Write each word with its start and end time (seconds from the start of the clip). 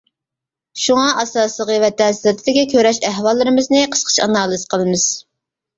شۇڭا 0.83 1.03
ئاساسلىقى 1.23 1.75
ۋەتەن 1.83 2.17
سىرتىدىكى 2.21 2.65
كۈرەش 2.75 3.01
ئەھۋاللىرىمىزنى 3.13 3.87
قىسقىچە 3.95 4.29
ئانالىز 4.29 4.71
قىلىمىز. 4.75 5.11